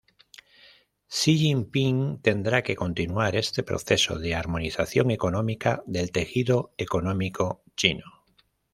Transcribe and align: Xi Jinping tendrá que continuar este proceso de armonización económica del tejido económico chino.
Xi 1.17 1.33
Jinping 1.41 1.99
tendrá 2.27 2.57
que 2.65 2.79
continuar 2.83 3.31
este 3.43 3.61
proceso 3.69 4.13
de 4.17 4.33
armonización 4.33 5.07
económica 5.11 5.71
del 5.85 6.11
tejido 6.11 6.57
económico 6.85 7.61
chino. 7.77 8.07